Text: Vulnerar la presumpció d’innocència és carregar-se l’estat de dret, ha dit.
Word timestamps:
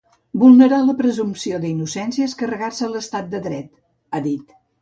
Vulnerar 0.43 0.79
la 0.85 0.95
presumpció 1.01 1.59
d’innocència 1.65 2.31
és 2.31 2.35
carregar-se 2.41 2.93
l’estat 2.95 3.31
de 3.35 3.47
dret, 3.49 3.73
ha 4.17 4.27
dit. 4.31 4.61